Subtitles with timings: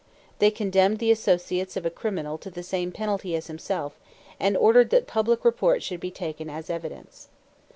[0.39, 3.99] They condemned the associates of a criminal to the same penalty as himself,
[4.39, 7.27] and ordered that public report should be taken as evidence.